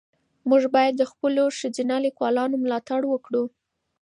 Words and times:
موږ 0.49 0.63
باید 0.75 0.93
د 0.97 1.03
خپلو 1.11 1.43
ښځینه 1.59 1.95
لیکوالو 2.05 2.59
ملاتړ 2.63 3.01
وکړو. 3.07 3.43